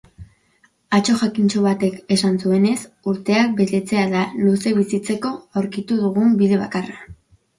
[0.99, 2.77] Atso jakintsu batek esan zuenez,
[3.13, 5.31] urteak betetzea da luze bizitzeko
[5.61, 6.99] aurkitu dugun bide bakarra.